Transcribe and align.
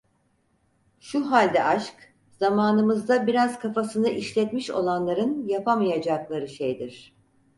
Şu 0.99 1.31
halde 1.31 1.63
aşk, 1.63 2.13
zamanımızda 2.31 3.27
biraz 3.27 3.59
kafasını 3.59 4.09
işletmiş 4.09 4.69
olanların 4.71 5.47
yapamayacakları 5.47 6.47
şeydir… 6.47 7.15